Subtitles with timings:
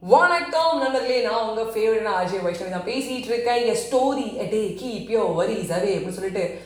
[0.00, 3.64] வணக்கம் நண்பர்களே நான் உங்கள் ஃபேவரட் அஜய் வைஷ்ணவி நான் பேசிகிட்டு இருக்கேன்.
[3.66, 6.58] என் story day keep your worries away அப்படின்னு சொல்லிட்டு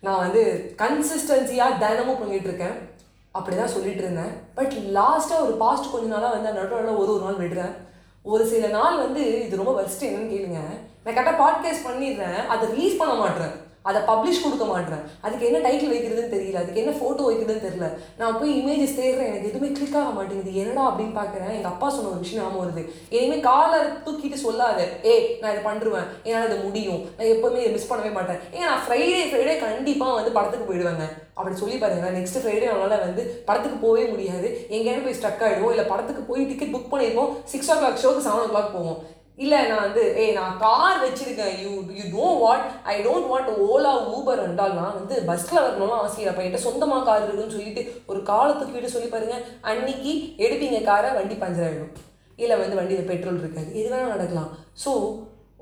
[0.00, 2.88] நான் வந்து கன்சிஸ்டன்சியாக தினமும் பண்ணிகிட்டு இருக்கேன்.
[3.30, 4.32] அப்படி தான் சொல்லிட்டு இருந்தேன்.
[4.54, 7.74] பட் லாஸ்ட்டாக ஒரு பாஸ்ட் கொஞ்ச நாளாக வந்து நடுவில் ஒரு ஒரு நாள் விடுறேன்.
[8.22, 10.62] ஒரு சில நாள் வந்து இது ரொம்ப வருஷம் என்னன்னு கேளுங்க.
[11.04, 12.46] நான் கரெக்டாக பாட்காஸ்ட் பண்ணிடுறேன்.
[12.46, 13.56] அதை ரிலீஸ் பண்ண மாட்டேறேன்
[13.88, 15.04] அதை பப்ளிஷ் கொடுக்க மாட்டேறேன்.
[15.26, 16.62] அதுக்கு என்ன டைட்டில் வைக்கிறதுன்னு தெரியல.
[16.62, 17.88] அதுக்கு என்ன ஃபோட்டோ வைக்கிறதுன்னு தெரியல.
[18.20, 19.28] நான் போய் இமேஜஸ் தேடுறேன்.
[19.30, 20.52] எனக்கு எதுவுமே கிளிக் ஆக மாட்டேங்குது.
[20.62, 21.54] என்னடா அப்படின்னு பார்க்குறேன்.
[21.58, 22.84] எங்கள் அப்பா சொன்ன ஒரு விஷயம் ஞாபகம் வருது.
[23.16, 24.80] இனிமேல் காலை தூக்கிட்டு சொல்லாத.
[25.10, 27.00] ஏ நான் இதை பண்ணுருவேன் என்னால் இதை முடியும்.
[27.18, 28.42] நான் எப்போவுமே இதை மிஸ் பண்ணவே மாட்டேன்.
[28.56, 31.06] ஏன் நான் ஃப்ரைடே ஃப்ரைடே கண்டிப்பாக வந்து படத்துக்கு போயிடுவேங்க.
[31.38, 34.48] அப்படி சொல்லி பாருங்க நெக்ஸ்ட் ஃப்ரைடே நம்மளால் வந்து படத்துக்கு போகவே முடியாது.
[34.76, 38.44] எங்கேயாவது போய் ஸ்டக் ஆகிடுவோம் இல்லை படத்துக்கு போய் டிக்கெட் புக் பண்ணியிருப்போம் சிக்ஸ் ஓ கிளாக் ஷோக்கு செவன்
[38.46, 38.98] ஓ கிளாக் போவோம்.
[39.44, 41.54] இல்லை நான் வந்து ஏய் நான் கார் வச்சுருக்கேன்.
[41.62, 46.30] You you do what I don't want Ola Uber என்றால் நான் வந்து பஸ்ஸில் வரணும்னு ஆசையில்
[46.30, 50.12] அப்போ என்கிட்ட சொந்தமாக கார் இருக்குன்னு சொல்லிட்டு ஒரு காலத்துக்கு வீடு சொல்லி பாருங்கள் அன்னைக்கு
[50.46, 51.94] எடுப்பீங்க காரை வண்டி பஞ்சர் ஆகிடும்
[52.38, 53.70] இல்லை வந்து வண்டியில் பெட்ரோல் இருக்காது.
[53.78, 54.50] எது வேணால் நடக்கலாம்.
[54.82, 54.90] ஸோ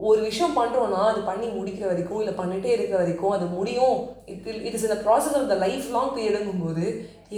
[0.08, 3.96] ஒரு விஷயம் பண்ணுறோன்னா அது பண்ணி முடிக்கிற வரைக்கும் இல்லை பண்ணிகிட்டே இருக்கிற வரைக்கும் அது முடியும்.
[4.32, 6.84] இட் இட் இஸ் இந்த process of the life long பீரியடுங்கும் போது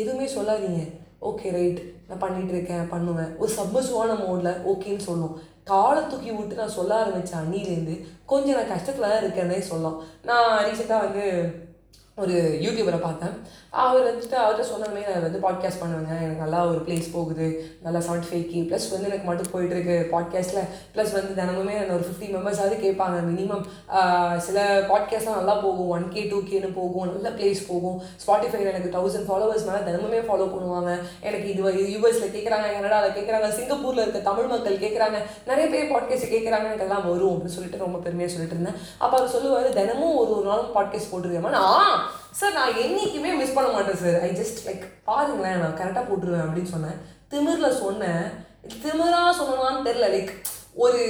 [0.01, 0.81] எதுவுமே சொல்லாதீங்க.
[1.29, 1.79] ஓகே ரைட்
[2.09, 3.31] நான் பண்ணிகிட்டு இருக்கேன் பண்ணுவேன்.
[3.43, 5.37] ஒரு சப்பசுவான மோடில் ஓகேன்னு சொல்லும்.
[5.73, 7.95] காலை தூக்கி விட்டு நான் சொல்ல ஆரம்பித்தேன் அன்னிலேருந்து
[8.33, 9.99] கொஞ்சம் நான் கஷ்டத்தில் தான் இருக்கேன்னே சொல்லலாம்.
[10.31, 11.25] நான் ரீசெண்டாக வந்து
[12.23, 13.35] ஒரு யூடியூபரை பார்த்தேன்.
[13.83, 16.13] அவர் வந்துட்டு அவர்கிட்ட சொன்னமே நான் வந்து பாட்காஸ்ட் பண்ணுவேங்க.
[16.23, 17.47] எனக்கு நல்லா ஒரு பிளேஸ் போகுது.
[17.85, 22.07] நல்லா செவன்ட்டி ஃபைவ் கே ப்ளஸ் வந்து எனக்கு மட்டும் போயிட்டுருக்கு பாட்காஸ்ட்டில் ப்ளஸ் வந்து தினமுமே என்ன ஒரு
[22.09, 23.19] ஃபிஃப்டி மெம்பர்ஸாவது கேட்பாங்க.
[23.31, 23.65] மினிமம்
[24.47, 24.59] சில
[24.91, 25.91] பாட்காஸ்ட்லாம் நல்லா போகும்.
[25.97, 27.07] ஒன் கே டூ கேன்னு போகும்.
[27.13, 27.99] நல்ல பிளேஸ் போகும்.
[28.25, 30.93] ஸ்பாட்டிஃபைல எனக்கு தௌசண்ட் ஃபாலோவர்ஸ் மேலே தினமுமே ஃபாலோ பண்ணுவாங்க.
[31.29, 31.63] எனக்கு இது
[31.95, 37.07] யூஎஸில் கேட்குறாங்க கனடாவில் கேட்குறாங்க சிங்கப்பூரில் இருக்க தமிழ் மக்கள் கேட்குறாங்க நிறைய பேர் பாட்காஸ்ட் கேட்குறாங்க எனக்கு எல்லாம்
[37.11, 38.81] வரும் அப்படின்னு சொல்லிட்டு ரொம்ப பெருமையாக சொல்லிட்டு இருந்தேன்.
[39.05, 43.71] அப்போ அவர் சொல்லுவார் தினமும் ஒரு ஒரு நாளும் பாட்காஸ்ட் போட்டுருக்கேன் நான் சார் நான் என்றைக்குமே மிஸ் பண்ண
[43.71, 46.99] மாட்டேன் சார் ஐ ஜஸ்ட் லைக் பாருங்களேன் நான் கரெக்டாக போட்டுருவேன் அப்படின்னு சொன்னேன்.
[47.31, 48.25] திமிரில் சொன்னேன்.
[48.85, 50.33] திமிராக சொன்னான்னு தெரில லைக்
[50.75, 51.01] ஒரு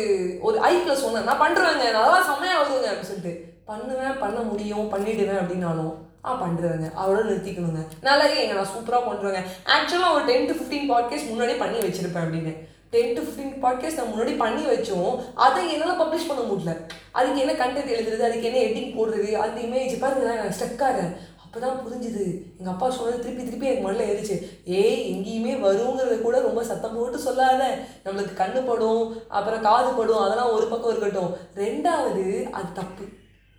[0.40, 1.24] ஒரு ஐக்கில் சொன்னேன்.
[1.24, 3.32] நான் பண்ணுறேங்க நல்லா செம்மையாக வருவேங்க அப்படின்னு சொல்லிட்டு.
[3.64, 7.82] பண்ணுவேன் பண்ண முடியும் பண்ணிடுவேன் அப்படின்னாலும் ஆ பண்ணுறேங்க அவரோட நிறுத்திக்கணுங்க.
[8.00, 9.40] நல்லா எங்க நான் சூப்பராக பண்ணுறேங்க
[9.74, 12.54] ஆக்சுவலாக ஒரு டென் டு ஃபிஃப்டீன் பாட்காஸ்ட் முன்னாடியே பண்ணி வச்சுருப்பேன் அப்படின்னு.
[12.90, 15.20] டென் டு ஃபிஃப்டீன் பாட்காஸ்ட் நம்ம முன்னாடி பண்ணி வச்சோம்.
[15.34, 16.74] அதை என்னால் பப்ளிஷ் பண்ண முடியல.
[17.10, 18.28] அதுக்கு என்ன கண்டென்ட் எழுதுறது?
[18.28, 19.32] அதுக்கு என்ன எடிட் போடுறது?
[19.32, 22.24] அந்த இமேஜ் பாருங்க நான் ஸ்டக்காக அப்போ தான் புரிஞ்சுது.
[22.58, 24.34] எங்கள் அப்பா சொன்னது திருப்பி திருப்பி எனக்கு மண்ணில் ஏறிச்சு.
[24.64, 27.78] ஏய் எங்கேயுமே வருங்கிறத கூட ரொம்ப சத்தம் போட்டு சொல்லாத.
[28.04, 31.36] நம்மளுக்கு கண்ணு படும் அப்புறம் காது படும் அதெல்லாம் ஒரு பக்கம் இருக்கட்டும்.
[31.56, 33.04] ரெண்டாவது அது தப்பு.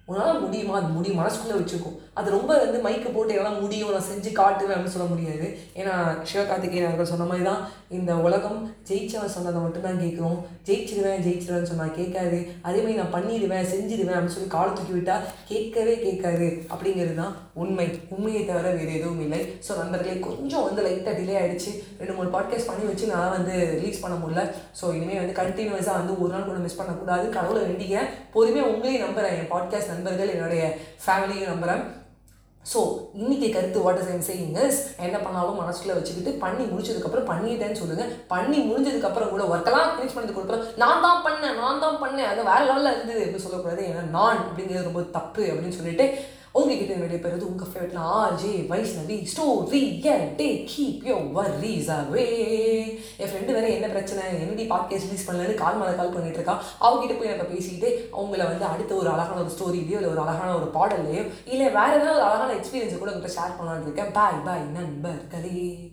[0.10, 0.76] உன்னால் முடியுமா?
[0.80, 1.98] அது முடியும் மனசுக்குள்ளே வச்சுருக்கும்.
[2.20, 5.48] அது ரொம்ப வந்து மைக்கு போட்டு எல்லாம் முடியும் நான் செஞ்சு காட்டுவேன் அப்படின்னு சொல்ல முடியாது.
[5.80, 5.94] ஏன்னா
[6.30, 7.62] சிவகார்த்திகேயன் அவர்கள் சொன்ன மாதிரி தான்
[7.98, 8.60] இந்த உலகம்
[8.90, 10.38] ஜெயிச்சவன் சொன்னதை மட்டும்தான் கேட்கும்
[10.68, 12.40] ஜெயிச்சிருவேன் ஜெயிச்சிருவேன்னு சொன்னால் கேட்காது.
[12.68, 16.48] அதேமாதிரி நான் பண்ணிடுவேன் செஞ்சிடுவேன் அப்படின்னு சொல்லி காலை தூக்கி விட்டால் கேட்கவே கேட்காது.
[16.74, 17.88] அப்படிங்கிறது தான் உண்மை.
[18.16, 19.42] உண்மையை தவிர வேறு எதுவும் இல்லை.
[19.68, 21.72] ஸோ நண்பர்களே கொஞ்சம் வந்து லைட்டாக டிலே ஆகிடுச்சு
[22.02, 24.44] ரெண்டு மூணு பாட்காஸ்ட் பண்ணி வச்சு நான் வந்து ரிலீஸ் பண்ண முடியல.
[24.82, 27.26] ஸோ இனிமேல் வந்து கண்டினியூஸாக வந்து ஒரு நாள் கூட மிஸ் பண்ணக்கூடாது.
[27.38, 28.00] கடவுளை வேண்டிங்க
[28.36, 30.66] பொறுமையாக உங்களையும் நம்புகிறேன் என் பாட்காஸ்ட் நண்பர்கள் என்னுடைய
[31.06, 31.86] ஃபேமிலியும் நம்புகிறேன்
[32.66, 32.80] ஸோ
[33.20, 38.06] இன்னைக்கு கருத்து what is I'm saying is என்ன பண்ணாலும் மனசுக்குள்ள வச்சுக்கிட்டு பண்ணி முடிச்சதுக்கப்புறம் பண்ணிட்டேன்னு சொல்லுங்க.
[38.34, 42.30] பண்ணி முடிஞ்சதுக்கப்புறம் கூட ஒர்க்கெல்லாம் ஃபினிஷ் பண்ணி கொடுக்குறோம் நான் தான் பண்ணேன் நான் தான் பண்ணேன்.
[42.32, 43.82] அது வேற லெவலில் இருந்தது எப்படி சொல்லக்கூடாது.
[43.90, 46.08] ஏன்னா நான் அப்படிங்கிறது ரொம்ப தப்பு அப்படின்னு சொல்லிட்டு
[46.52, 49.28] உங்ககிட்ட என்னுடைய பேர் உங்க ஃபேவரட்ல RJ Vaishnavi.
[49.34, 52.28] Story day keep your worries away
[53.18, 54.24] N friend வேற என்ன பிரச்சனை?
[54.40, 58.66] என்னடி பாட்காஸ்ட் ரிலீஸ் பண்ணலன்னு கால் மேலே கால் பண்ணிட்டு இருக்கா அவங்ககிட்ட போய் நம்ம பேசிட்டு அவங்கள வந்து
[58.66, 62.54] அடுத்த ஒரு அழகான ஒரு ஸ்டோரிலையோ இல்லை ஒரு அழகான ஒரு பாடல்லையோ இல்லை வேற ஏதாவது ஒரு அழகான
[62.54, 64.12] எக்ஸ்பீரியன்ஸை கூட உங்கள்கிட்ட ஷேர் பண்ணலான்னு இருக்கேன்.
[64.12, 65.89] பாய் பாய் நண்பர்களே.